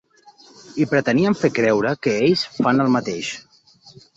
[0.85, 3.31] I pretenien fer creure que ells fan el mateix.